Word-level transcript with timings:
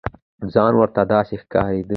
ځان 0.53 0.73
ورته 0.77 1.01
داسې 1.13 1.35
ښکارېده. 1.43 1.89